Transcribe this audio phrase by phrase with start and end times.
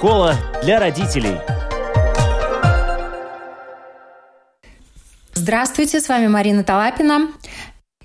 [0.00, 1.36] Школа для родителей.
[5.34, 7.28] Здравствуйте, с вами Марина Талапина.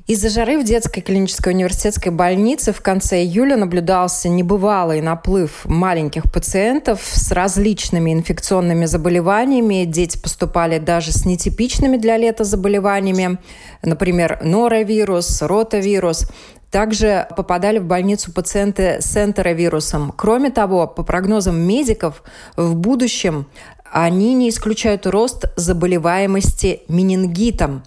[0.05, 6.99] Из-за жары в детской клинической университетской больнице в конце июля наблюдался небывалый наплыв маленьких пациентов
[7.01, 9.85] с различными инфекционными заболеваниями.
[9.85, 13.37] Дети поступали даже с нетипичными для лета заболеваниями,
[13.81, 16.29] например, норовирус, ротавирус.
[16.75, 20.13] Также попадали в больницу пациенты с энтеровирусом.
[20.13, 22.21] Кроме того, по прогнозам медиков,
[22.57, 23.45] в будущем
[23.89, 27.81] они не исключают рост заболеваемости менингитом.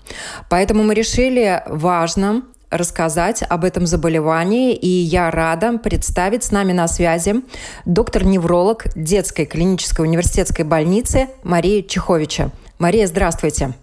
[0.48, 6.88] Поэтому мы решили важно рассказать об этом заболевании, и я рада представить с нами на
[6.88, 7.43] связи
[7.84, 12.52] доктор-невролог детской клинической университетской больницы Мария Чеховича.
[12.79, 13.74] Мария, здравствуйте.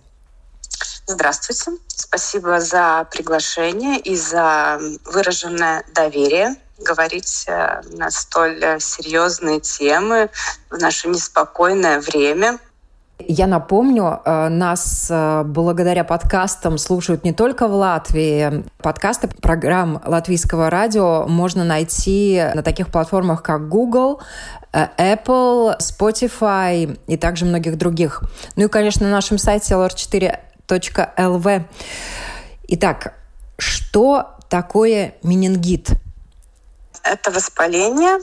[1.07, 1.71] Здравствуйте.
[1.87, 10.29] Спасибо за приглашение и за выраженное доверие говорить э, на столь э, серьезные темы
[10.69, 12.57] в наше неспокойное время.
[13.19, 15.09] Я напомню, э, нас
[15.45, 18.65] благодаря подкастам слушают не только в Латвии.
[18.79, 24.21] Подкасты программ латвийского радио можно найти на таких платформах, как Google,
[24.73, 28.23] Apple, Spotify и также многих других.
[28.57, 29.77] Ну и, конечно, на нашем сайте
[30.67, 31.63] lr4.lv.
[32.67, 33.13] Итак,
[33.57, 35.89] что такое менингит?
[37.03, 38.19] Это воспаление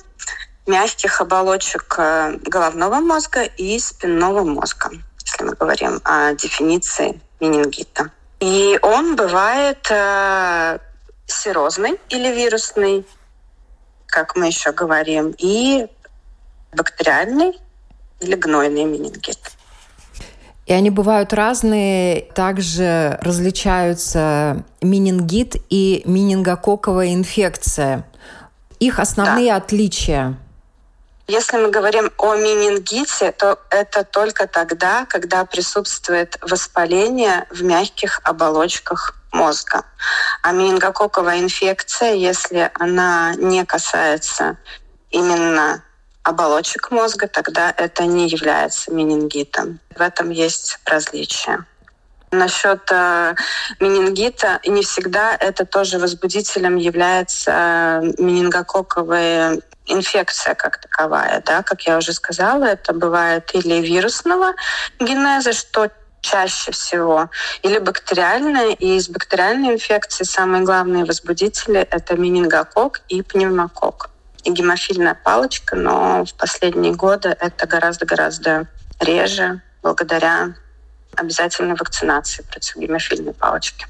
[0.67, 4.91] мягких оболочек э, головного мозга и спинного мозга,
[5.25, 8.11] если мы говорим о дефиниции менингита.
[8.41, 10.79] И он бывает э,
[11.27, 13.07] серозный или вирусный,
[14.07, 15.87] как мы еще говорим, и
[16.73, 17.61] бактериальный
[18.20, 19.39] или гнойный менингит.
[20.67, 22.23] И они бывают разные.
[22.35, 28.07] Также различаются менингит и менингококковая инфекция.
[28.79, 29.57] Их основные да.
[29.57, 30.39] отличия.
[31.29, 39.15] Если мы говорим о менингите, то это только тогда, когда присутствует воспаление в мягких оболочках
[39.33, 39.85] мозга.
[40.42, 44.59] А менингококковая инфекция, если она не касается
[45.11, 45.83] именно
[46.23, 49.81] оболочек мозга, тогда это не является менингитом.
[49.95, 51.65] В этом есть различие.
[52.31, 53.35] Насчет э,
[53.79, 61.43] менингита, не всегда это тоже возбудителем является э, менингококковая инфекция как таковая.
[61.45, 61.63] Да?
[61.63, 64.55] Как я уже сказала, это бывает или вирусного
[64.99, 65.91] генеза, что
[66.23, 67.29] чаще всего,
[67.63, 68.71] или бактериальная.
[68.71, 74.11] И из бактериальной инфекции самые главные возбудители— это менингокок и пневмокок.
[74.45, 78.67] И гемофильная палочка, но в последние годы это гораздо-гораздо
[79.01, 80.55] реже благодаря
[81.14, 83.86] обязательной вакцинации против гемофильной палочки.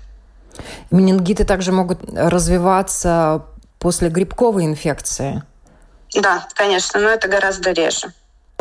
[0.90, 3.46] Менингиты также могут развиваться
[3.78, 5.42] после грибковой инфекции.
[6.14, 8.12] Да, конечно, но это гораздо реже.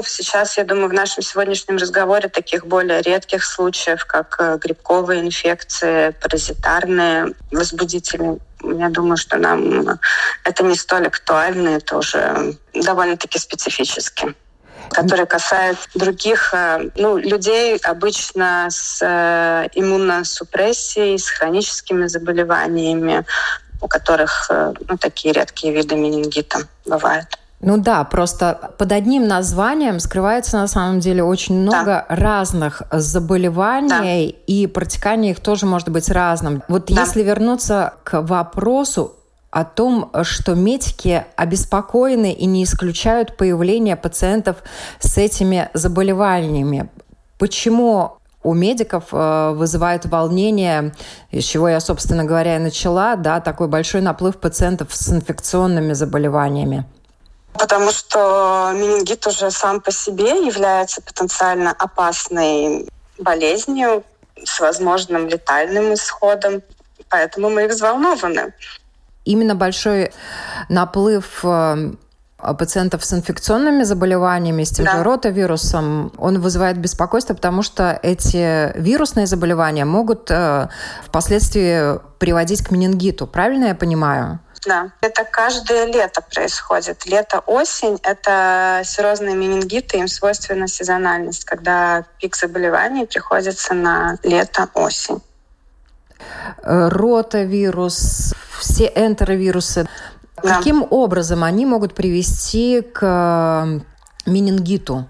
[0.07, 6.15] Сейчас, я думаю, в нашем сегодняшнем разговоре таких более редких случаев, как э, грибковые инфекции,
[6.21, 9.99] паразитарные возбудители, я думаю, что нам
[10.43, 14.35] это не столь актуально, это уже довольно-таки специфически
[14.91, 23.25] которые касаются других э, ну, людей обычно с э, иммуносупрессией, с хроническими заболеваниями,
[23.81, 27.27] у которых э, ну, такие редкие виды менингита бывают.
[27.61, 32.05] Ну да, просто под одним названием скрывается на самом деле очень много да.
[32.09, 34.43] разных заболеваний, да.
[34.47, 36.63] и протекание их тоже может быть разным.
[36.67, 37.01] Вот да.
[37.01, 39.15] если вернуться к вопросу,
[39.51, 44.63] о том, что медики обеспокоены и не исключают появление пациентов
[44.99, 46.89] с этими заболеваниями.
[47.37, 50.93] Почему у медиков э, вызывает волнение,
[51.31, 56.85] из чего я, собственно говоря, и начала, да, такой большой наплыв пациентов с инфекционными заболеваниями?
[57.53, 64.03] Потому что менингит уже сам по себе является потенциально опасной болезнью
[64.43, 66.61] с возможным летальным исходом.
[67.09, 68.53] Поэтому мы их взволнованы
[69.25, 70.11] именно большой
[70.69, 71.93] наплыв э,
[72.57, 74.97] пациентов с инфекционными заболеваниями, с тем да.
[74.97, 80.69] же ротавирусом, он вызывает беспокойство, потому что эти вирусные заболевания могут э,
[81.05, 83.27] впоследствии приводить к менингиту.
[83.27, 84.39] Правильно я понимаю?
[84.65, 87.05] Да, это каждое лето происходит.
[87.07, 95.21] Лето-осень— это серозные менингиты, им свойственна сезональность, когда пик заболеваний приходится на лето-осень.
[96.63, 99.87] Э, ротавирус, все энтеровирусы.
[100.43, 100.57] Да.
[100.57, 103.79] Каким образом они могут привести к э,
[104.29, 105.07] менингиту?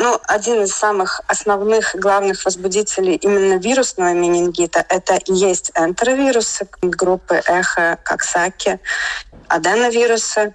[0.00, 7.42] Ну, один из самых основных главных возбудителей именно вирусного менингита это и есть энтеровирусы группы
[7.44, 8.78] эхо, коксаки,
[9.48, 10.54] аденовирусы,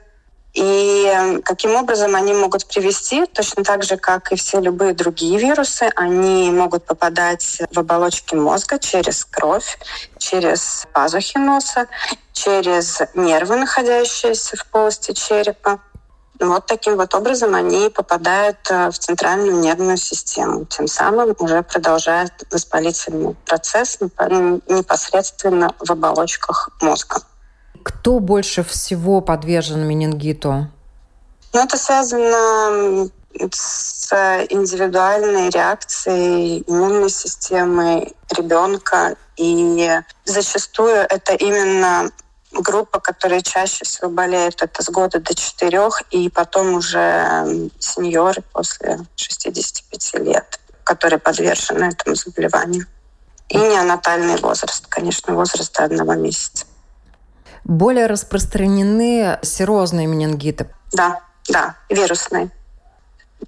[0.54, 5.90] И каким образом они могут привести, точно так же, как и все любые другие вирусы,
[5.96, 9.80] они могут попадать в оболочки мозга через кровь,
[10.20, 11.88] через пазухи носа,
[12.34, 15.80] через нервы, находящиеся в полости черепа.
[16.50, 22.32] Вот таким вот образом они попадают э, в центральную нервную систему, тем самым уже продолжает
[22.52, 27.22] воспалительный процесс непосредственно в оболочках мозга.
[27.84, 30.68] Кто больше всего подвержен менингиту?
[31.54, 33.10] Ну, это связано
[33.52, 34.12] с
[34.50, 39.16] индивидуальной реакцией иммунной системы ребенка.
[39.36, 42.12] И зачастую это именно
[42.62, 49.00] группа, которая чаще всего болеет, это с года до четырех, и потом уже сеньоры после
[49.16, 52.86] 65 лет, которые подвержены этому заболеванию.
[53.50, 56.66] И неонатальный возраст, конечно, возраст до одного месяца.
[57.64, 60.70] Более распространены серозные менингиты.
[60.92, 62.50] Да, да, вирусные.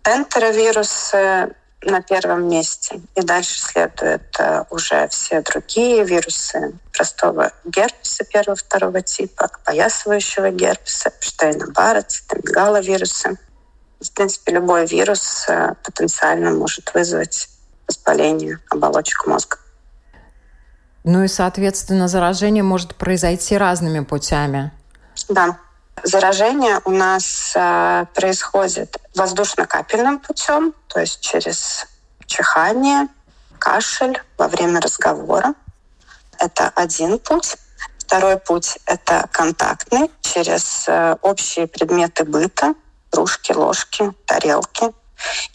[0.05, 1.55] Энтеровирусы
[1.85, 3.01] на первом месте.
[3.15, 12.01] И дальше следуют э, уже все другие вирусы простого герпеса первого-второго типа, опоясывающего герпеса, Штейна-Барра,
[12.01, 13.37] цитомегаловирусы.
[14.01, 17.47] В принципе, любой вирус э, потенциально может вызвать
[17.87, 19.57] воспаление оболочек мозга.
[21.03, 24.71] Ну и, соответственно, заражение может произойти разными путями.
[25.29, 25.57] Да.
[26.03, 31.87] Заражение у нас э, происходит воздушно-капельным путем, то есть через
[32.25, 33.07] чихание,
[33.59, 35.53] кашель во время разговора.
[36.37, 37.55] Это один путь.
[37.97, 42.75] Второй путь— это контактный, через э, общие предметы быта,
[43.09, 44.93] кружки, ложки, тарелки—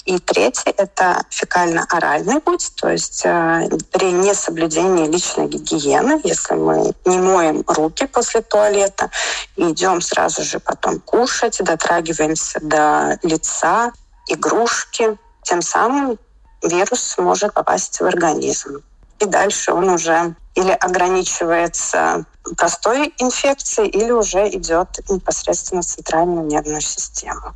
[0.05, 7.19] и третий– это фекально-оральный путь, то есть э, при несоблюдении личной гигиены, если мы не
[7.19, 9.11] моем руки после туалета,
[9.57, 13.93] идем сразу же потом кушать, дотрагиваемся до лица,
[14.29, 16.19] игрушки, тем самым
[16.63, 18.83] вирус может попасть в организм.
[19.19, 22.25] И дальше он уже или ограничивается
[22.57, 27.55] простой инфекцией, или уже идет непосредственно в центральную нервную систему.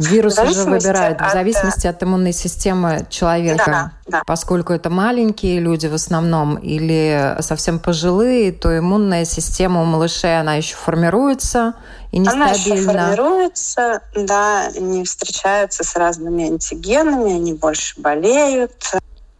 [0.00, 3.92] Вирус уже выбирает в зависимости от иммунной системы человека.
[4.06, 4.22] Да, да.
[4.26, 10.54] Поскольку это маленькие люди в основном или совсем пожилые, то иммунная система у малышей, она
[10.54, 11.74] еще формируется
[12.12, 12.44] и нестабильна.
[12.44, 18.72] Она еще формируется, да, не встречаются с разными антигенами, они больше болеют,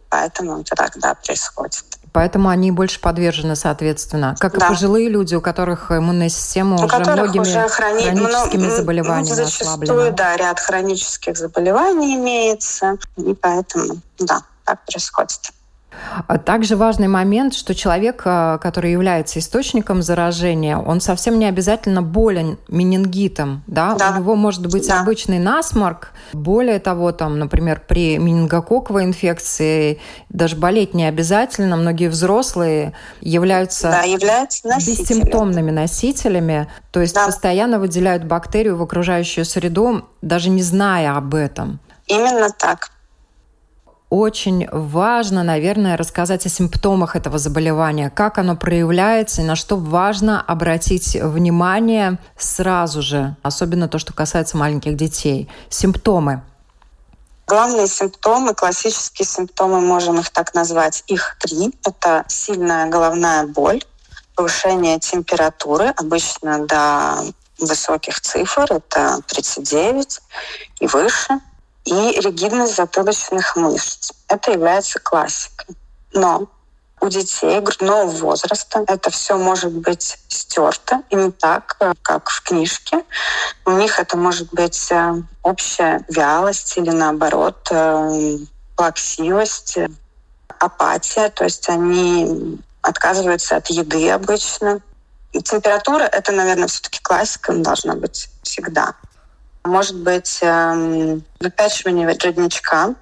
[0.09, 1.83] поэтому это тогда происходит.
[2.13, 4.65] Поэтому они больше подвержены, соответственно, как да.
[4.65, 8.03] и пожилые люди, у которых иммунная система у уже многими уже хрони...
[8.03, 10.11] хроническими ну, заболеваниями зачастую, ослаблена.
[10.11, 15.51] да, ряд хронических заболеваний имеется, и поэтому, да, так происходит.
[16.27, 22.01] А также важный момент, что человек, а, который является источником заражения, он совсем не обязательно
[22.01, 23.63] болен менингитом.
[23.67, 23.95] Да?
[23.95, 24.11] Да.
[24.11, 25.01] У него может быть да.
[25.01, 26.11] обычный насморк.
[26.33, 29.99] Более того, там, например, при менингококковой инфекции
[30.29, 31.75] даже болеть не обязательно.
[31.75, 35.01] Многие взрослые являются, да, являются носителями.
[35.01, 36.67] бессимптомными носителями.
[36.91, 37.25] То есть да.
[37.25, 41.79] постоянно выделяют бактерию в окружающую среду, даже не зная об этом.
[42.07, 42.91] Именно так
[44.11, 50.41] очень важно, наверное, рассказать о симптомах этого заболевания, как оно проявляется и на что важно
[50.41, 55.49] обратить внимание сразу же, особенно то, что касается маленьких детей.
[55.69, 56.43] Симптомы.
[57.47, 61.73] Главные симптомы, классические симптомы, можем их так назвать, их три.
[61.85, 63.81] Это сильная головная боль,
[64.35, 67.15] повышение температуры, обычно до
[67.59, 70.19] высоких цифр, это 39
[70.81, 71.39] и выше–
[71.85, 74.11] и ригидность затылочных мышц.
[74.27, 75.75] Это является классикой.
[76.13, 76.47] Но
[77.01, 82.43] у детей грудного возраста это все может быть стерто и не так, э, как в
[82.43, 83.03] книжке.
[83.65, 88.37] У них это может быть э, общая вялость или наоборот э,
[88.75, 89.79] плаксивость,
[90.59, 94.81] апатия, то есть они отказываются от еды обычно.
[95.31, 98.93] И температура— это, наверное, все-таки классика, должна быть всегда.
[99.63, 102.95] Может быть, эм, выпячивание родничка,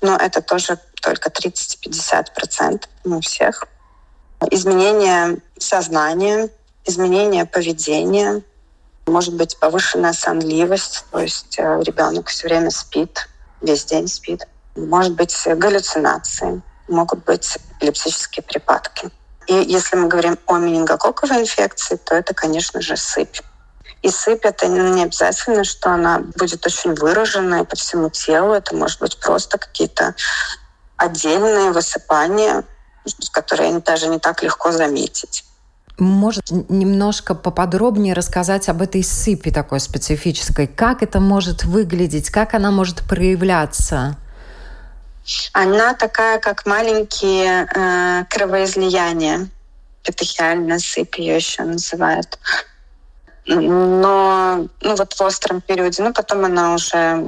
[0.00, 3.64] но это тоже только 30-50% у всех.
[4.50, 6.48] Изменение сознания,
[6.84, 8.42] изменение поведения,
[9.06, 13.28] может быть повышенная сонливость, то есть э, ребенок все время спит,
[13.60, 14.46] весь день спит.
[14.76, 19.10] Может быть галлюцинации, могут быть эпилептические припадки.
[19.48, 23.40] И если мы говорим о менингококковой инфекции, то это, конечно же, сыпь.
[24.02, 28.52] И сыпь это не обязательно, что она будет очень выраженная по всему телу.
[28.52, 30.14] Это может быть просто какие-то
[30.96, 32.64] отдельные высыпания,
[33.32, 35.44] которые даже не так легко заметить.
[35.98, 40.66] может немножко поподробнее рассказать об этой сыпи такой специфической?
[40.66, 42.30] Как это может выглядеть?
[42.30, 44.16] Как она может проявляться?
[45.52, 49.48] Она такая, как маленькие э, кровоизлияния.
[50.02, 52.38] Петехиальная сыпь ее еще называют.
[53.46, 57.24] Но ну, вот в остром периоде, ну потом она уже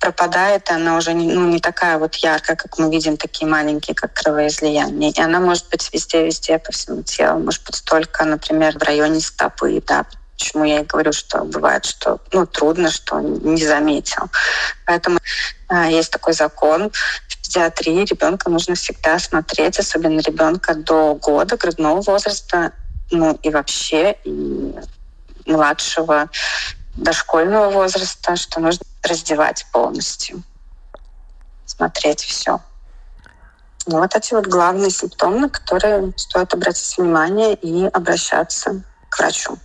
[0.00, 3.94] пропадает, и она уже не, ну, не такая вот яркая, как мы видим, такие маленькие,
[3.94, 5.12] как кровоизлияния.
[5.12, 7.38] И она может быть везде-везде по всему телу.
[7.40, 12.18] Может быть только, например, в районе стопы, да, почему я и говорю, что бывает, что
[12.32, 14.30] ну, трудно, что не заметил.
[14.86, 15.18] Поэтому
[15.68, 16.90] э, есть такой закон
[17.28, 18.06] в педиатрии.
[18.06, 22.72] Ребенка нужно всегда смотреть, особенно ребенка до года грудного возраста,
[23.10, 24.74] ну и вообще и
[25.46, 26.28] младшего
[26.96, 30.42] дошкольного возраста, что нужно раздевать полностью,
[31.66, 32.60] смотреть все.
[33.86, 39.58] Ну, вот эти вот главные симптомы, на которые стоит обратить внимание и обращаться к врачу.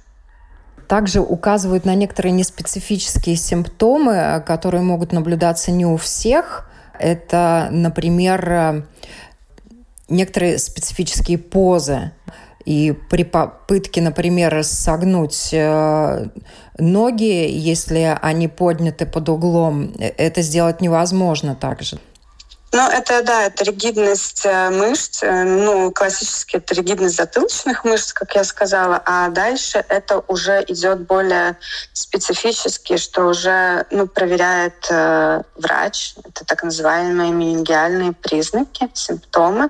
[0.88, 6.70] Также указывают на некоторые неспецифические симптомы, которые могут наблюдаться не у всех.
[6.98, 8.86] Это, например,
[10.08, 12.12] некоторые специфические позы.
[12.66, 16.26] И при попытке, например, согнуть э,
[16.80, 22.00] ноги, если они подняты под углом, э, это сделать невозможно также.
[22.72, 25.22] Ну, это, да, это ригидность э, мышц.
[25.24, 29.02] Ну, классически это ригидность затылочных мышц, как я сказала.
[29.06, 31.58] А дальше это уже идет более
[31.94, 36.16] специфически, что уже ну, проверяет э, врач.
[36.26, 39.70] Это так называемые менингиальные признаки, симптомы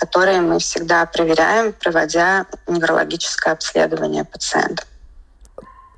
[0.00, 4.84] которые мы всегда проверяем, проводя неврологическое обследование пациента.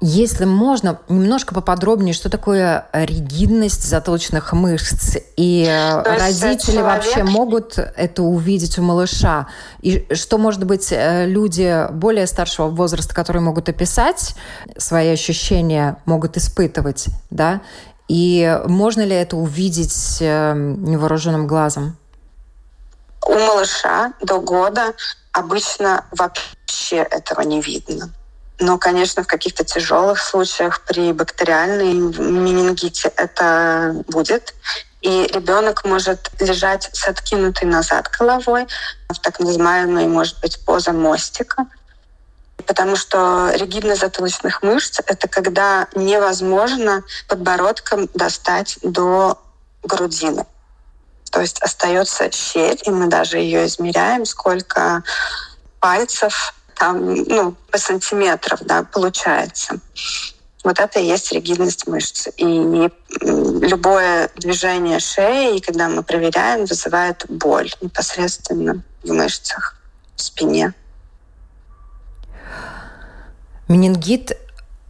[0.05, 5.17] Если можно, немножко поподробнее, что такое ригидность затылочных мышц?
[5.37, 6.85] И То родители человек...
[7.05, 9.47] вообще могут это увидеть у малыша?
[9.81, 14.35] И что, может быть, э, люди более старшего возраста, которые могут описать
[14.77, 17.61] свои ощущения, могут испытывать, да?
[18.09, 21.97] И можно ли это увидеть э, невооруженным глазом?
[23.33, 24.93] У малыша до года
[25.33, 28.11] обычно вообще этого не видно.
[28.61, 34.55] Но, конечно, в каких-то тяжелых случаях при бактериальной менингите это будет.
[35.01, 38.67] И ребенок может лежать с откинутой назад головой
[39.09, 41.65] в так называемой, может быть, поза мостика.
[42.67, 49.39] Потому что ригидность затылочных мышц— это когда невозможно подбородком достать до
[49.83, 50.45] грудины.
[51.33, 55.03] То есть остается щель, и мы даже ее измеряем, сколько
[55.81, 59.81] пальцев там, ну, по сантиметров, да, получается.
[60.63, 62.29] Вот это и есть ригидность мышц.
[62.37, 62.45] И
[63.23, 69.77] любое движение шеи, когда мы проверяем, вызывает боль непосредственно в мышцах,
[70.15, 70.75] в спине.
[73.69, 74.37] Менингит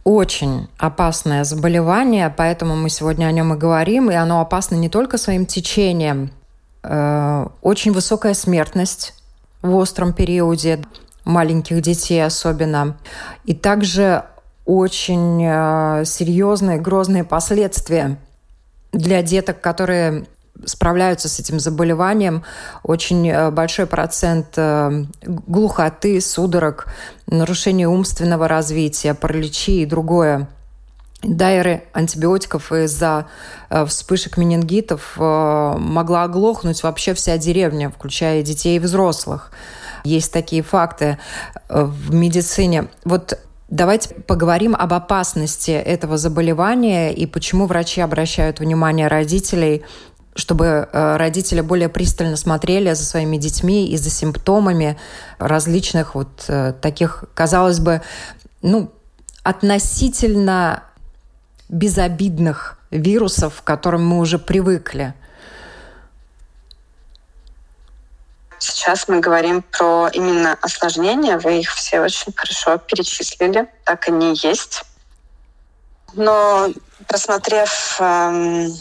[0.03, 5.17] очень опасное заболевание, поэтому мы сегодня о нем и говорим, и оно опасно не только
[5.17, 6.31] своим течением.
[6.83, 9.13] Э, очень высокая смертность
[9.61, 10.81] в остром периоде,
[11.23, 12.97] маленьких детей особенно.
[13.45, 14.25] И также
[14.65, 18.17] очень э, серьезные, грозные последствия
[18.91, 20.25] для деток, которые
[20.65, 22.43] справляются с этим заболеванием.
[22.83, 26.87] Очень э, большой процент э, глухоты, судорог,
[27.27, 30.47] нарушения умственного развития, параличи и другое.
[31.21, 33.27] Дайры антибиотиков из-за
[33.69, 39.51] э, вспышек менингитов могла оглохнуть вообще вся деревня, включая детей и взрослых.
[40.03, 41.17] Есть такие факты
[41.69, 42.87] в медицине.
[43.05, 43.39] Вот
[43.73, 49.83] Давайте поговорим об опасности этого заболевания и почему врачи обращают внимание родителей
[50.35, 54.99] чтобы э, родители более пристально смотрели за своими детьми и за симптомами
[55.37, 58.01] различных вот э, таких, казалось бы,
[58.61, 58.91] ну,
[59.43, 60.83] относительно
[61.69, 65.13] безобидных вирусов, к которым мы уже привыкли.
[68.59, 71.37] Сейчас мы говорим про именно осложнения.
[71.37, 73.67] Вы их все очень хорошо перечислили.
[73.83, 74.83] Так они есть.
[76.13, 76.69] Но
[77.07, 78.73] просмотрев эм,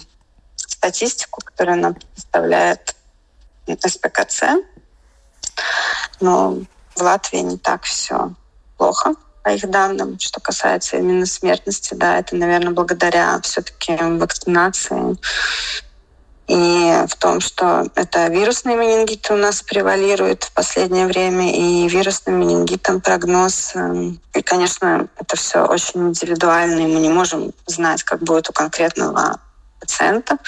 [0.83, 2.97] статистику, которую нам представляет
[3.69, 4.43] СПКЦ.
[6.21, 6.59] Но
[6.97, 8.33] в Латвии не так все
[8.77, 15.17] плохо по их данным, что касается именно смертности, да, это, наверное, благодаря все-таки вакцинации
[16.49, 22.41] и в том, что это вирусные менингиты у нас превалируют в последнее время, и вирусным
[22.41, 23.73] менингитом прогноз.
[23.75, 28.53] Эм, и, конечно, это все очень индивидуально, и мы не можем знать, как будет у
[28.53, 29.41] конкретного
[29.83, 30.39] пациента,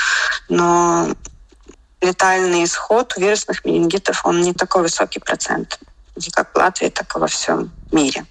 [0.49, 1.09] но
[2.01, 5.81] летальный исход у вирусных менингитов, он не такой высокий процент.
[6.33, 8.25] как в Латвии, так и во всем мире.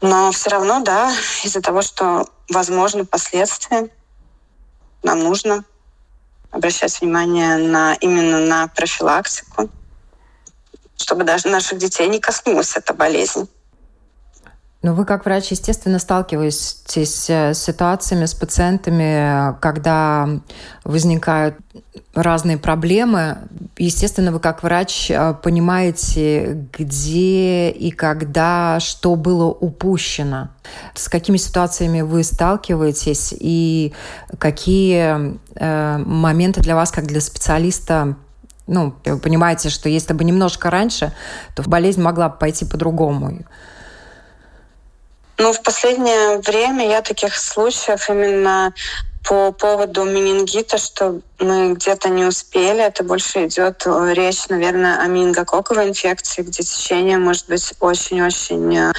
[0.00, 1.12] Но все равно, да,
[1.44, 3.88] из-за того, что возможны последствия,
[5.02, 5.64] нам нужно
[6.50, 9.70] обращать внимание на, именно на профилактику,
[10.96, 13.48] чтобы даже наших детей не коснулась эта болезнь.
[14.80, 20.28] Но вы как врач, естественно, сталкиваетесь э, с ситуациями, с пациентами, когда
[20.84, 21.56] возникают
[22.14, 23.38] разные проблемы.
[23.76, 30.50] Естественно, вы как врач э, понимаете, где и когда что было упущено.
[30.94, 33.92] С какими ситуациями вы сталкиваетесь и
[34.38, 38.16] какие э, моменты для вас, как для специалиста,
[38.68, 41.12] ну, вы понимаете, что если бы немножко раньше,
[41.56, 43.40] то болезнь могла бы пойти по-другому.
[45.38, 48.74] Ну, в последнее время я таких случаев именно
[49.24, 52.82] по поводу менингита, что мы где-то не успели.
[52.82, 58.92] Это больше идет речь, наверное, о менингококковой инфекции, где течение может быть очень-очень э,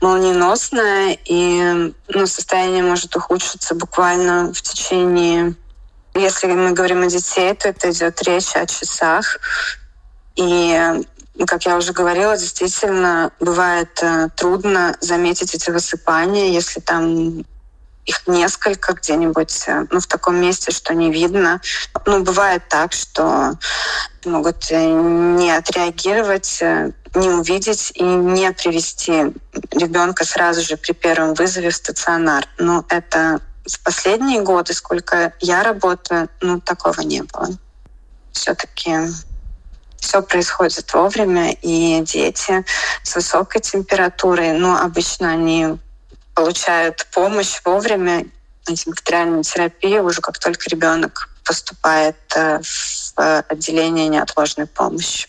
[0.00, 5.54] молниеносное, и ну, состояние может ухудшиться буквально в течение
[6.14, 9.38] если мы говорим о детей, то это идет речь о часах.
[10.34, 10.76] И
[11.46, 17.44] как я уже говорила, действительно бывает э, трудно заметить эти высыпания, если там
[18.06, 21.60] их несколько где-нибудь э, ну, в таком месте, что не видно.
[22.06, 23.54] Ну, бывает так, что
[24.24, 26.62] могут э, не отреагировать,
[27.14, 29.32] не увидеть и не привести
[29.72, 32.46] ребенка сразу же при первом вызове в стационар.
[32.58, 37.48] Но это в последние годы, сколько я работаю, ну, такого не было.
[38.32, 38.92] Все-таки
[40.00, 42.64] все происходит вовремя, и дети
[43.02, 45.78] с высокой температурой, ну, обычно они
[46.34, 48.24] получают помощь вовремя,
[48.66, 55.28] антибактериальную терапию уже как только ребенок поступает э, в отделение неотложной помощи.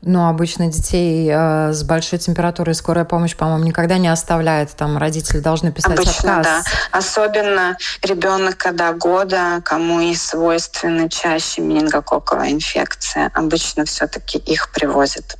[0.00, 4.70] Но обычно детей э, с большой температурой скорая помощь, по-моему, никогда не оставляет.
[4.76, 6.64] Там родители должны писать обычно, отказ.
[6.64, 6.98] да.
[6.98, 13.32] Особенно ребенок, когда года, кому и свойственны чаще менингококковая инфекция.
[13.34, 15.36] Обычно все-таки их привозят.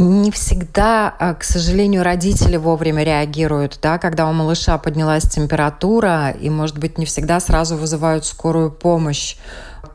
[0.00, 6.48] Не всегда, э, к сожалению, родители вовремя реагируют, да, когда у малыша поднялась температура, и,
[6.48, 9.36] может быть, не всегда сразу вызывают скорую помощь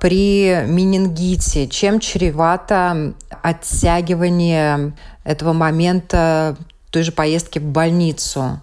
[0.03, 1.69] при менингите?
[1.69, 4.91] Чем чревато оттягивание
[5.23, 6.57] этого момента
[6.91, 8.59] той же поездки в больницу?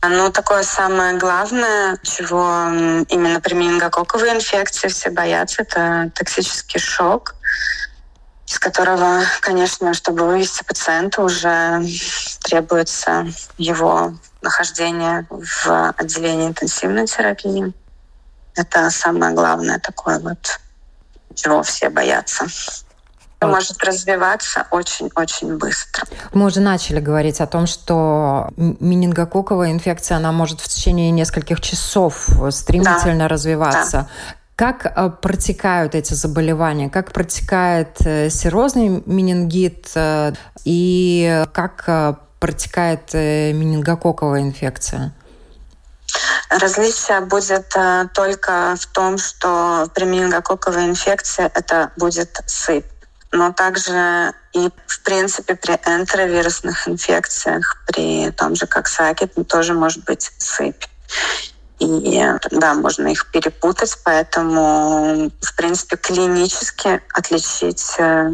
[0.00, 2.68] Ну, такое самое главное, чего
[3.08, 7.34] именно при менингококковой инфекции все боятся, это токсический шок,
[8.46, 11.82] из которого, конечно, чтобы вывести пациента, уже
[12.44, 13.26] требуется
[13.58, 17.74] его нахождение в отделении интенсивной терапии.
[18.56, 20.60] Это самое главное такое вот,
[21.34, 22.46] чего все боятся
[23.46, 26.04] может развиваться очень-очень быстро.
[26.32, 32.28] Мы уже начали говорить о том, что менингококковая инфекция, она может в течение нескольких часов
[32.50, 33.28] стремительно да.
[33.28, 33.90] развиваться.
[33.92, 34.08] Да.
[34.56, 36.88] Как э, протекают эти заболевания?
[36.88, 40.32] Как протекает э, серозный менингит э,
[40.64, 45.12] и как протекает менингококковая инфекция?
[46.50, 52.86] Различие будет э, только в том, что при менингококковой инфекции это будет сыпь.
[53.32, 60.04] Но также и, в принципе, при энтеровирусных инфекциях, при том же, как сакет, тоже может
[60.04, 60.84] быть сыпь.
[61.80, 68.30] И да, можно их перепутать, поэтому, в принципе, клинически отличить э,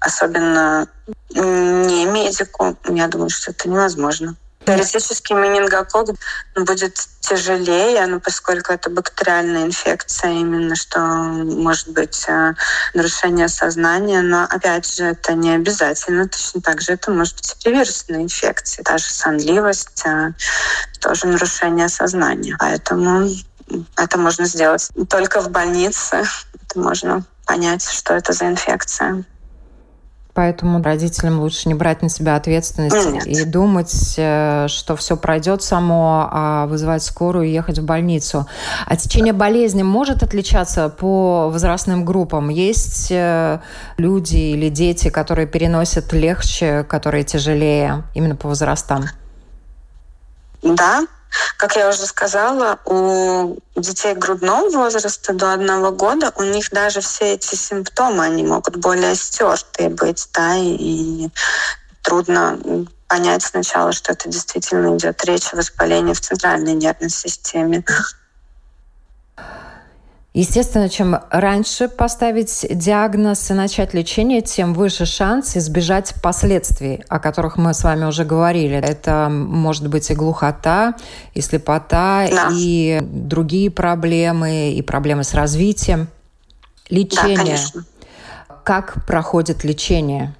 [0.00, 0.88] особенно
[1.30, 4.36] не медику, я думаю, что это невозможно.
[4.68, 6.10] Теоретически менингокок
[6.54, 12.52] будет тяжелее, но поскольку это бактериальная инфекция, именно что может быть э,
[12.92, 16.28] нарушение сознания, но опять же это не обязательно.
[16.28, 20.32] Точно так же это может быть и вирусная инфекция, даже сонливость, э,
[21.00, 22.54] тоже нарушение сознания.
[22.58, 23.28] Поэтому
[23.96, 26.24] это можно сделать только в больнице.
[26.70, 29.24] Это можно понять, что это за инфекция
[30.38, 33.26] поэтому родителям лучше не брать на себя ответственность Нет.
[33.26, 38.46] и думать, э, что все пройдет само, а вызывать скорую и ехать в больницу.
[38.86, 42.50] А течение болезни может отличаться по возрастным группам?
[42.50, 43.58] Есть э,
[43.96, 49.06] люди или дети, которые переносят легче, которые тяжелее, именно по возрастам?
[50.62, 51.00] Да,
[51.56, 57.34] как я уже сказала, у детей грудного возраста до одного года у них даже все
[57.34, 61.28] эти симптомы, они могут более стертые быть, да, и
[62.02, 62.58] трудно
[63.08, 67.84] понять сначала, что это действительно идет речь о воспалении в центральной нервной системе.
[70.34, 77.56] Естественно, чем раньше поставить диагноз и начать лечение, тем выше шанс избежать последствий, о которых
[77.56, 78.76] мы с вами уже говорили.
[78.76, 80.94] Это может быть и глухота,
[81.32, 82.50] и слепота, да.
[82.52, 86.08] и другие проблемы, и проблемы с развитием.
[86.90, 87.58] Лечение.
[87.74, 87.82] Да,
[88.64, 90.34] как проходит лечение?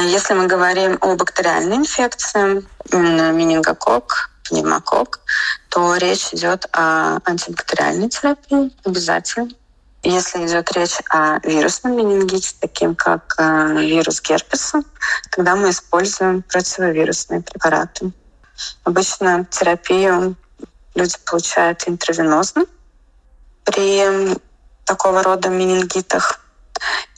[0.00, 5.20] Если мы говорим о бактериальной инфекции, менингокок, пневмокок,
[5.68, 9.48] то речь идет о антибактериальной терапии обязательно.
[10.04, 14.82] Если идет речь о вирусном менингите, таким как э, вирус герпеса,
[15.30, 18.10] тогда мы используем противовирусные препараты.
[18.82, 20.36] Обычно терапию
[20.94, 22.64] люди получают интравенозно
[23.64, 24.36] при
[24.84, 26.40] такого рода менингитах.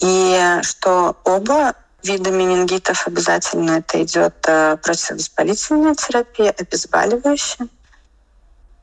[0.00, 7.68] И что оба вида менингитов обязательно это идет э, противовоспалительная терапия, обезболивающая,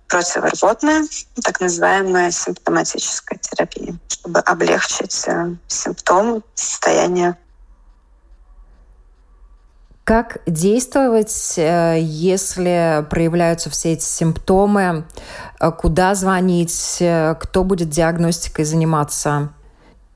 [0.08, 1.06] противорвотная,
[1.44, 7.38] так называемая симптоматическая терапия, чтобы облегчить э, симптомы, состояние
[10.04, 15.06] как действовать, э, если проявляются все эти симптомы?
[15.78, 16.98] Куда звонить?
[17.40, 19.54] Кто будет диагностикой заниматься?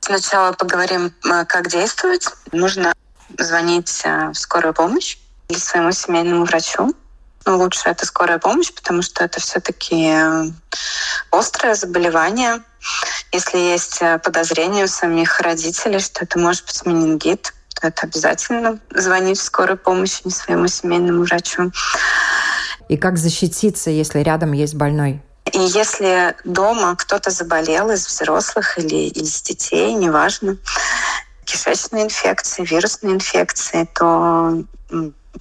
[0.05, 1.11] Сначала поговорим,
[1.47, 2.27] как действовать.
[2.51, 2.93] Нужно
[3.39, 5.17] звонить в скорую помощь
[5.49, 6.93] или своему семейному врачу
[7.45, 10.45] ну, лучше это скорая помощь, потому что это все-таки э,
[11.31, 12.61] острое заболевание.
[13.31, 18.79] Если есть э, подозрение у самих родителей, что это может быть менингит, то это обязательно
[18.89, 21.71] звонить в скорую помощь, не своему семейному врачу.
[22.89, 25.21] И как защититься, если рядом есть больной?
[25.55, 30.57] И если дома кто-то заболел из взрослых или из детей, неважно,
[31.45, 34.65] кишечной инфекции, вирусной инфекции, то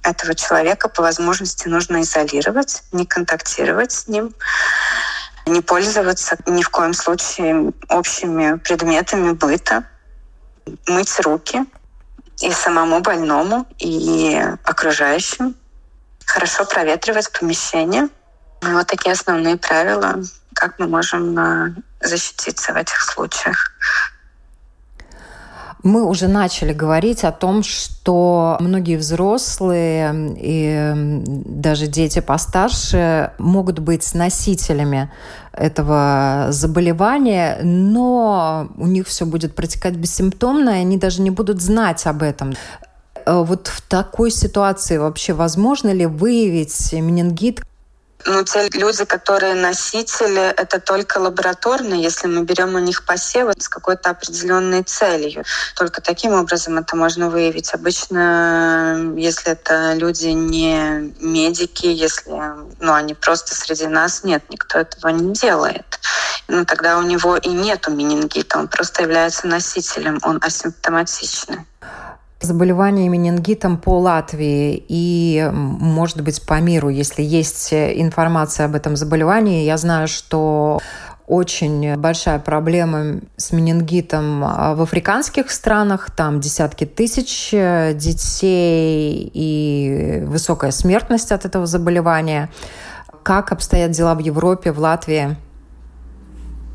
[0.03, 4.33] этого человека по возможности нужно изолировать, не контактировать с ним,
[5.47, 9.83] не пользоваться ни в коем случае общими предметами быта,
[10.87, 11.65] мыть руки
[12.39, 15.55] и самому больному, и окружающим,
[16.25, 18.07] хорошо проветривать помещение.
[18.73, 20.21] Вот такие основные правила,
[20.53, 23.71] как мы можем э, защититься в этих случаях.
[25.83, 34.15] Мы уже начали говорить о том, что многие взрослые и даже дети постарше могут быть
[34.15, 35.11] носителями
[35.53, 42.07] этого заболевания, но у них все будет протекать бессимптомно, и они даже не будут знать
[42.07, 42.55] об этом.
[43.25, 47.61] Э, вот в такой ситуации вообще возможно ли выявить менингит
[48.25, 53.69] ну, те люди, которые носители, это только лабораторные, если мы берем у них посевы с
[53.69, 55.43] какой-то определенной целью.
[55.75, 57.73] Только таким образом это можно выявить.
[57.73, 62.31] Обычно, если это люди не медики, если
[62.79, 65.99] ну, они просто среди нас, нет, никто этого не делает.
[66.47, 71.65] Ну, тогда у него и нету менингита, он просто является носителем, он асимптоматичный
[72.45, 79.65] заболевание менингитом по Латвии и, может быть, по миру, если есть информация об этом заболевании.
[79.65, 80.79] Я знаю, что
[81.27, 86.11] очень большая проблема с менингитом в африканских странах.
[86.11, 92.49] Там десятки тысяч детей и высокая смертность от этого заболевания.
[93.23, 95.35] Как обстоят дела в Европе, в Латвии?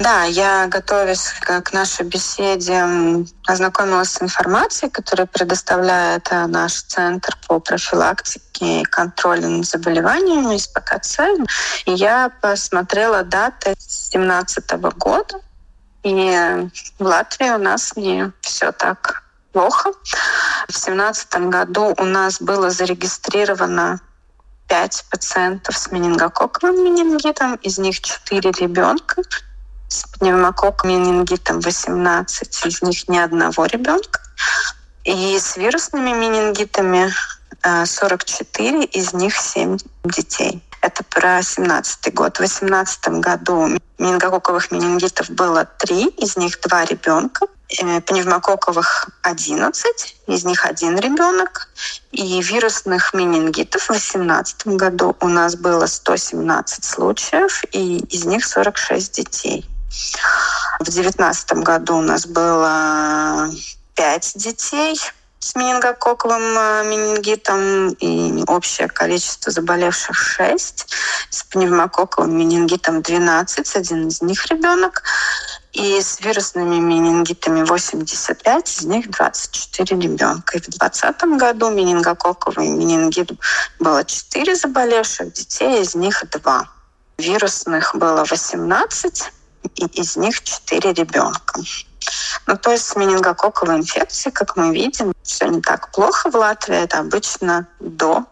[0.01, 2.83] Да, я, готовясь к нашей беседе,
[3.47, 10.69] ознакомилась с информацией, которую предоставляет э, наш Центр по профилактике и контролю над заболеваниями из
[10.69, 11.19] ПКЦ.
[11.85, 15.39] И я посмотрела даты 2017 года,
[16.03, 16.67] и
[16.99, 19.93] в Латвии у нас не все так плохо.
[19.93, 24.01] В 2017 году у нас было зарегистрировано
[24.67, 29.23] 5 пациентов с менингококковым менингитом, из них 4 ребенка
[29.91, 34.21] с пневмококком менингитом 18, из них ни одного ребенка.
[35.05, 37.13] И с вирусными менингитами
[37.63, 40.63] 44, э, из них 7 детей.
[40.81, 42.37] Это про 17 год.
[42.37, 47.47] В 2018 году менингококковых менингитов было 3, из них 2 ребенка.
[47.79, 51.69] Э, пневмококковых 11, из них один ребенок.
[52.11, 59.13] И вирусных менингитов в 2018 году у нас было 117 случаев, и из них 46
[59.13, 59.70] детей.
[60.81, 63.51] В девятнадцатом году у нас было
[63.95, 64.99] пять детей
[65.41, 70.87] с менингококковым э, менингитом и общее количество заболевших 6.
[71.31, 75.03] С пневмококковым менингитом 12, один из них ребенок.
[75.73, 80.59] И с вирусными менингитами 85, из них 24 ребенка.
[80.59, 83.33] И в 2020 году менингококковый менингит
[83.79, 86.69] было 4 заболевших детей, из них 2.
[87.19, 89.33] Вирусных было 18,
[89.75, 91.61] и из них 4 ребенка.
[92.47, 96.77] Ну, то есть с менингококковой инфекцией, как мы видим, все не так плохо в Латвии.
[96.77, 98.25] Это обычно до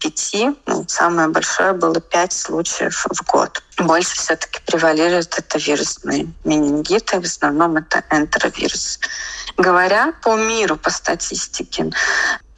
[0.00, 3.62] пяти, ну, самое большое было пять случаев в год.
[3.78, 8.98] Больше все-таки превалирует это вирусные менингиты, в основном это энтеровирус.
[9.56, 11.90] Говоря по миру, по статистике,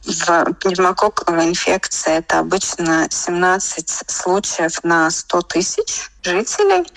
[0.07, 2.17] в пневмококковой инфекции.
[2.17, 6.89] Это обычно 17 случаев на 100 тысяч жителей,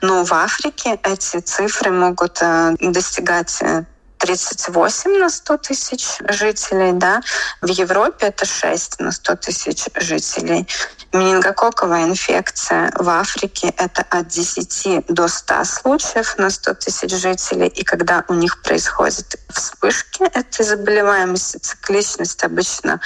[0.00, 3.84] но в Африке эти цифры могут э, достигать э,
[4.18, 7.20] 38 на 100 тысяч жителей, да,
[7.60, 10.68] в Европе это 6 на 100 тысяч жителей.
[11.12, 17.68] Менингококковая инфекция в Африке это от 10 до 100 случаев на 100 тысяч жителей.
[17.68, 23.00] И когда у них происходят вспышки этой заболеваемости, цикличность обычно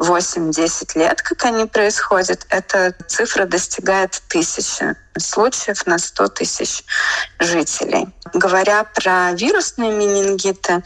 [0.00, 6.84] 8-10 лет, как они происходят, эта цифра достигает тысячи случаев на 100 тысяч
[7.38, 8.08] жителей.
[8.32, 10.82] Говоря про вирусные менингиты,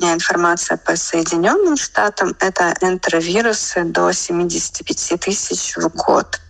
[0.00, 6.40] меня информация по Соединенным Штатам, это энтеровирусы до 75 тысяч в год.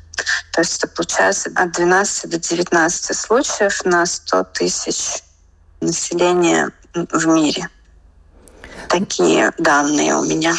[0.53, 5.23] То есть это получается от 12 до 19 случаев на 100 тысяч
[5.81, 7.69] населения в мире.
[8.89, 10.55] Такие данные у меня.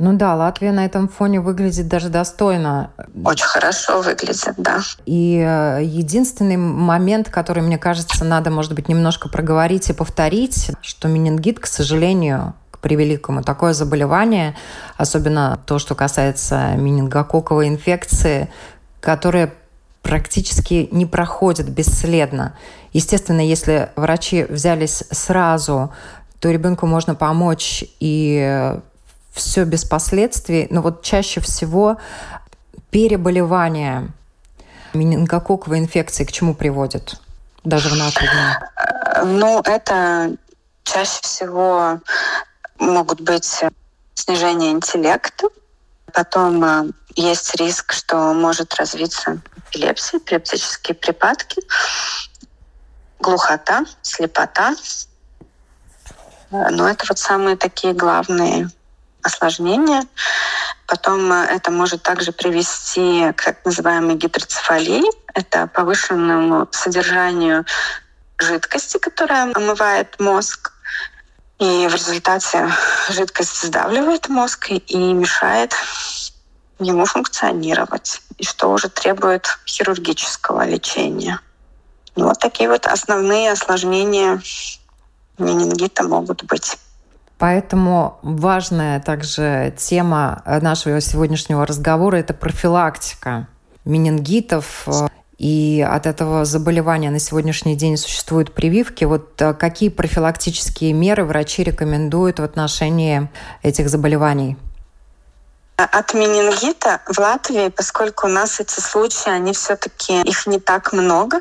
[0.00, 2.90] Ну да, Латвия на этом фоне выглядит даже достойно.
[3.22, 4.80] Очень хорошо выглядит, да.
[5.04, 11.08] И э, единственный момент, который, мне кажется, надо, может быть, немножко проговорить и повторить, что
[11.08, 14.56] менингит, к сожалению, к превеликому, такое заболевание,
[14.96, 18.50] особенно то, что касается менингококковой инфекции,
[19.02, 19.52] которая
[20.00, 22.56] практически не проходит бесследно.
[22.94, 25.92] Естественно, если врачи взялись сразу,
[26.40, 28.80] то ребенку можно помочь и
[29.32, 31.98] все без последствий, но вот чаще всего
[32.90, 34.08] переболевание
[34.92, 37.20] менингококковой инфекции к чему приводит?
[37.64, 39.36] Даже в наши дни.
[39.38, 40.36] Ну, это
[40.84, 42.00] чаще всего
[42.78, 43.62] могут быть
[44.14, 45.48] снижение интеллекта,
[46.12, 51.62] потом э, есть риск, что может развиться эпилепсия, эпилептические припадки,
[53.18, 54.74] глухота, слепота.
[56.50, 58.70] Э, но это вот самые такие главные
[59.22, 60.04] осложнения.
[60.86, 65.02] Потом э, это может также привести к так называемой гидроцефалии.
[65.34, 67.64] Это повышенному содержанию
[68.38, 70.72] жидкости, которая омывает мозг.
[71.58, 72.72] И в результате
[73.10, 75.74] жидкость сдавливает мозг и мешает
[76.78, 81.40] ему функционировать, и что уже требует хирургического лечения.
[82.16, 84.40] Вот такие вот основные осложнения
[85.38, 86.78] менингита могут быть.
[87.40, 93.48] Поэтому важная также тема нашего сегодняшнего разговора– это профилактика
[93.86, 94.86] менингитов.
[95.38, 99.06] И от этого заболевания на сегодняшний день существуют прививки.
[99.06, 103.30] Вот э, какие профилактические меры врачи рекомендуют в отношении
[103.62, 104.58] этих заболеваний?
[105.84, 111.40] От менингита в Латвии, поскольку у нас эти случаи, они все-таки их не так много,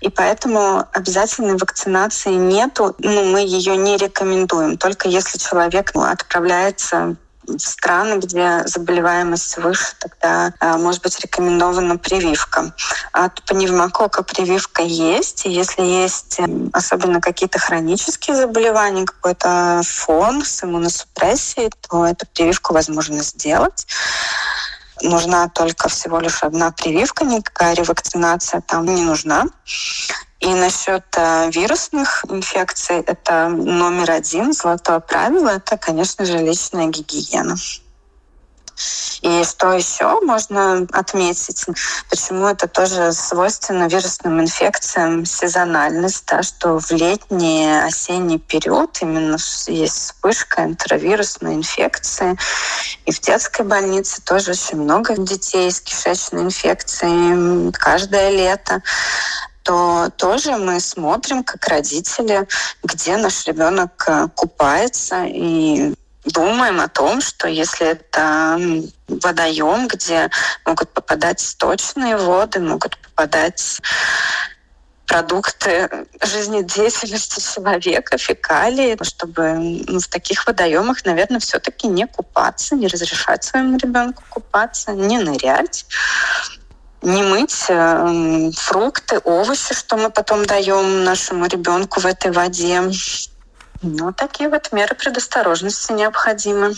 [0.00, 2.94] и поэтому обязательной вакцинации нету.
[2.98, 4.78] Ну, мы ее не рекомендуем.
[4.78, 7.16] Только если человек отправляется
[7.58, 12.74] страны, где заболеваемость выше, тогда а, может быть рекомендована прививка.
[13.12, 15.44] От пневмокока прививка есть.
[15.44, 16.38] Если есть
[16.72, 23.86] особенно какие-то хронические заболевания, какой-то фон с иммуносупрессией, то эту прививку возможно сделать
[25.02, 29.46] нужна только всего лишь одна прививка, никакая ревакцинация там не нужна.
[30.40, 37.56] И насчет э, вирусных инфекций, это номер один, золотое правило, это, конечно же, личная гигиена.
[39.22, 41.64] И что еще можно отметить,
[42.10, 49.94] почему это тоже свойственно вирусным инфекциям сезональность, да, что в летний осенний период именно есть
[49.94, 52.36] вспышка энтеровирусной инфекции.
[53.06, 58.82] И в детской больнице тоже очень много детей с кишечной инфекцией каждое лето
[59.64, 62.46] то тоже мы смотрим, как родители,
[62.82, 65.94] где наш ребенок э, купается и
[66.26, 68.60] думаем о том, что если это
[69.08, 70.30] водоем, где
[70.66, 73.80] могут попадать сточные воды, могут попадать
[75.06, 75.88] продукты
[76.22, 84.22] жизнедеятельности человека, фекалии, чтобы в таких водоемах, наверное, все-таки не купаться, не разрешать своему ребенку
[84.28, 85.86] купаться, не нырять
[87.04, 92.82] не мыть э, фрукты, овощи, что мы потом даем нашему ребенку в этой воде.
[93.82, 96.72] Ну, такие вот меры предосторожности необходимы.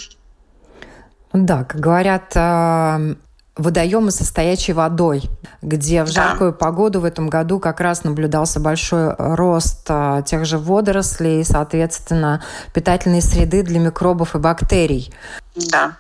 [1.33, 3.15] Да, как говорят, э,
[3.57, 5.23] водоемы со стоячей водой,
[5.63, 6.59] где в жаркую да.
[6.59, 12.43] погоду в этом году как раз наблюдался большой рост а, тех же водорослей, соответственно,
[12.75, 15.13] питательной среды для микробов и бактерий.
[15.55, 15.97] Да,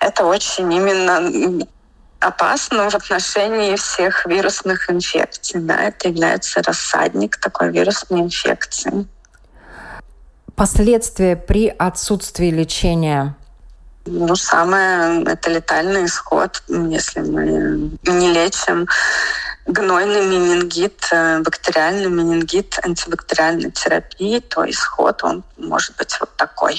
[0.00, 1.66] это очень именно
[2.24, 5.60] опасно в отношении всех вирусных инфекций.
[5.60, 9.06] Да, это является рассадник такой вирусной инфекции.
[10.54, 13.36] Последствия при отсутствии лечения
[14.06, 18.86] ну, самое это летальный исход, если мы не лечим
[19.66, 26.78] гнойный менингит, э, бактериальный менингит антибактериальной терапии, то исход он может быть вот такой.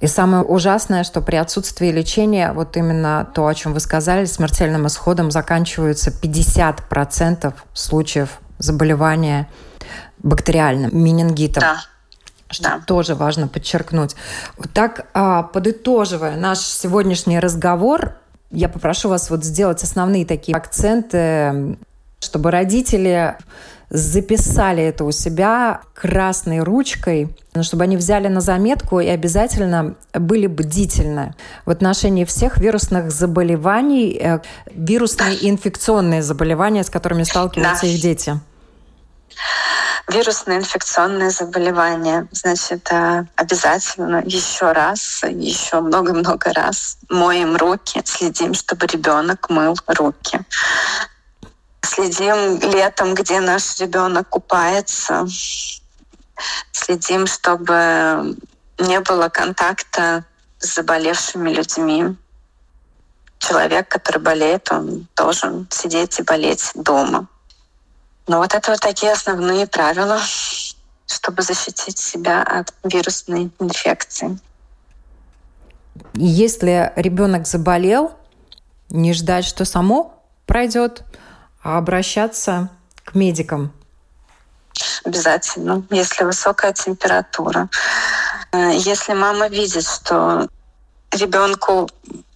[0.00, 4.86] И самое ужасное, что при отсутствии лечения, вот именно то, о чем вы сказали, смертельным
[4.86, 9.48] исходом заканчиваются 50% случаев заболевания
[10.18, 11.62] бактериальным менингитом.
[11.62, 11.76] Да
[12.50, 12.80] что да.
[12.86, 14.16] тоже важно подчеркнуть.
[14.56, 18.14] Вот так, а, подытоживая наш сегодняшний разговор,
[18.50, 21.76] я попрошу вас вот сделать основные такие акценты,
[22.20, 23.36] чтобы родители
[23.90, 31.34] записали это у себя красной ручкой, чтобы они взяли на заметку и обязательно были бдительны
[31.64, 37.92] в отношении всех вирусных заболеваний, э, вирусные и инфекционные заболевания, с которыми сталкиваются да.
[37.92, 38.40] их дети
[40.08, 42.26] вирусные инфекционные заболевания.
[42.32, 50.40] Значит, э, обязательно еще раз, еще много-много раз моем руки, следим, чтобы ребенок мыл руки.
[51.82, 55.26] Следим летом, где наш ребенок купается.
[56.72, 58.36] Следим, чтобы
[58.78, 60.24] не было контакта
[60.58, 62.16] с заболевшими людьми.
[63.38, 67.28] Человек, который болеет, он должен сидеть и болеть дома.
[68.26, 70.20] Ну вот это вот такие основные правила,
[71.06, 74.38] чтобы защитить себя от вирусной инфекции.
[76.14, 78.12] Если ребенок заболел,
[78.90, 80.14] не ждать, что само
[80.46, 81.02] пройдет,
[81.76, 82.70] обращаться
[83.04, 83.72] к медикам.
[85.04, 87.68] Обязательно, если высокая температура.
[88.52, 90.48] Э, если мама видит, что
[91.12, 91.88] ребенку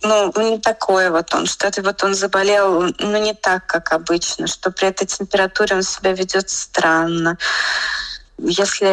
[0.03, 4.47] ну, не такой вот он, что это вот он заболел, ну, не так, как обычно,
[4.47, 7.39] что при этой температуре он себя ведет странно.
[8.39, 8.87] Если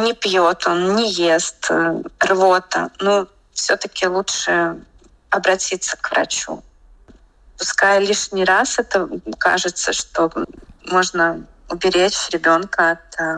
[0.00, 4.76] не пьет он, не ест, э, рвота, ну, все-таки лучше
[5.30, 6.62] обратиться к врачу.
[7.60, 10.32] Пускай лишний раз это кажется, что
[10.86, 13.36] можно уберечь ребенка от э,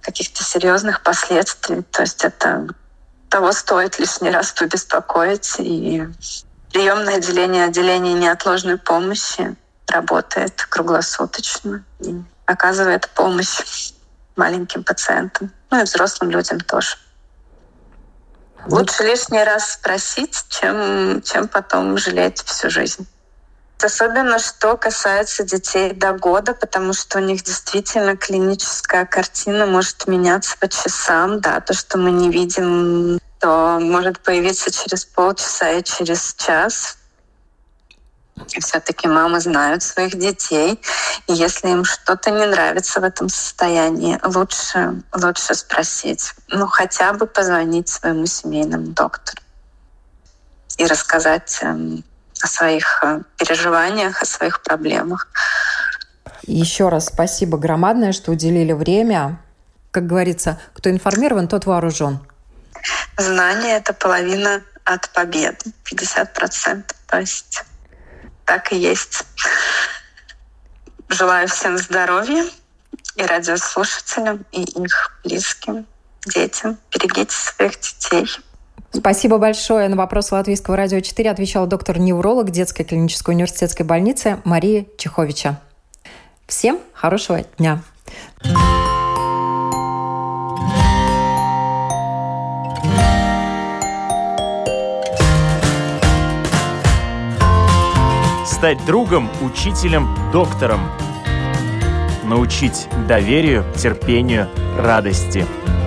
[0.00, 1.82] каких-то серьезных последствий.
[1.82, 2.68] То есть это
[3.28, 5.56] того стоит лишний раз побеспокоить.
[5.58, 6.06] И
[6.72, 9.56] приемное отделение, отделение неотложной помощи
[9.88, 12.14] работает круглосуточно и
[12.46, 13.92] оказывает помощь
[14.36, 16.98] маленьким пациентам, ну и взрослым людям тоже.
[18.68, 23.08] Лучше лишний раз спросить, чем, чем потом жалеть всю жизнь.
[23.82, 30.56] Особенно что касается детей до года, потому что у них действительно клиническая картина может меняться
[30.58, 31.40] по часам.
[31.40, 36.96] Да, то, что мы не видим, то может появиться через полчаса и через час.
[38.58, 40.80] Все-таки мамы знают своих детей.
[41.26, 46.32] И если им что-то не нравится в этом состоянии, лучше, лучше спросить.
[46.48, 49.42] Ну, хотя бы позвонить своему семейному доктору
[50.78, 52.02] и рассказать эм,
[52.44, 55.28] о своих э, переживаниях, о своих проблемах.
[56.42, 59.40] Еще раз спасибо громадное, что уделили время.
[59.90, 62.18] Как говорится, кто информирован, тот вооружен.
[63.16, 66.94] Знание— это половина от победы, 50%.
[67.06, 67.64] То есть
[68.44, 69.24] так и есть.
[71.08, 72.44] Желаю всем здоровья
[73.16, 75.86] и радиослушателям, и их близким,
[76.26, 76.76] детям.
[76.90, 78.28] Берегите своих детей.
[78.96, 79.88] Спасибо большое.
[79.88, 85.60] На вопрос Латвийского радио 4 отвечала доктор-невролог детской клинической университетской больницы Мария Чеховича.
[86.46, 87.82] Всем хорошего дня.
[98.46, 100.80] Стать другом, учителем, доктором.
[102.22, 105.44] Научить доверию, терпению, радости–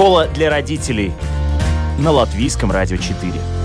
[0.00, 1.12] Школа для родителей
[1.98, 3.59] на Латвийском радио 4.